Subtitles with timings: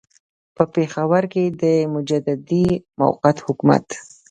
[0.55, 1.63] په پېښور کې د
[1.93, 2.65] مجددي
[2.99, 3.85] موقت حکومت.